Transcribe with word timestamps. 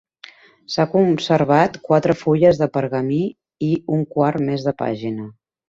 S'han 0.75 0.87
conservat 0.93 1.77
quatre 1.89 2.17
fulles 2.23 2.63
de 2.63 2.69
pergamí 2.79 3.21
i 3.71 3.71
un 3.99 4.05
quart 4.17 4.49
més 4.51 4.69
de 4.71 4.75
pàgina. 4.85 5.31